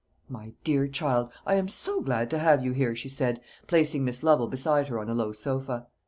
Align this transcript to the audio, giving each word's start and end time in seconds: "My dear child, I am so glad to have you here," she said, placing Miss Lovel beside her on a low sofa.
"My 0.27 0.53
dear 0.63 0.87
child, 0.87 1.29
I 1.45 1.53
am 1.53 1.67
so 1.67 2.01
glad 2.01 2.31
to 2.31 2.39
have 2.39 2.65
you 2.65 2.71
here," 2.71 2.95
she 2.95 3.07
said, 3.07 3.39
placing 3.67 4.03
Miss 4.03 4.23
Lovel 4.23 4.47
beside 4.47 4.87
her 4.87 4.97
on 4.97 5.11
a 5.11 5.13
low 5.13 5.31
sofa. 5.31 5.85